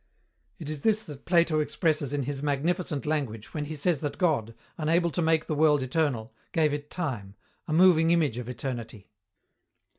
[0.57, 4.55] It is this that Plato expresses in his magnificent language when he says that God,
[4.75, 7.35] unable to make the world eternal, gave it Time,
[7.67, 9.11] "a moving image of eternity."